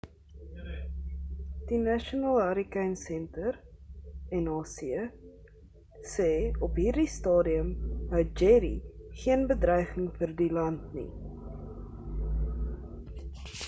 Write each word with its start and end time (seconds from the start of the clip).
die 1.71 1.77
national 1.81 2.37
hurricane 2.45 2.95
center 3.01 3.51
nhc 4.39 4.77
sê 6.15 6.31
op 6.69 6.79
hierdie 6.85 7.07
stadium 7.17 7.69
hou 8.15 8.23
jerry 8.41 8.73
geen 9.23 9.47
bedreiging 9.55 10.03
in 10.07 10.11
vir 10.19 10.37
land 10.59 10.99
nie 11.03 11.07